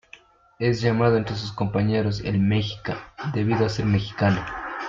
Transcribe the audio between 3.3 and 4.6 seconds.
debido a ser mexicano.